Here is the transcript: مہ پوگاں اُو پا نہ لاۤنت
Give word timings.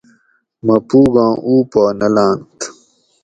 مہ 0.65 0.75
پوگاں 0.87 1.33
اُو 1.45 1.53
پا 1.71 1.83
نہ 1.99 2.07
لاۤنت 2.15 2.57